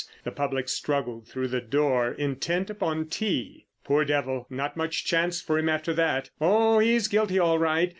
The 0.23 0.31
public 0.31 0.67
struggled 0.67 1.27
through 1.27 1.49
the 1.49 1.61
door, 1.61 2.11
intent 2.13 2.71
upon 2.71 3.05
tea. 3.05 3.67
"Poor 3.83 4.03
devil, 4.03 4.47
not 4.49 4.75
much 4.75 5.05
chance 5.05 5.39
for 5.41 5.59
him 5.59 5.69
after 5.69 5.93
that!" 5.93 6.31
"Oh, 6.41 6.79
he's 6.79 7.07
guilty 7.07 7.37
all 7.37 7.59
right! 7.59 7.89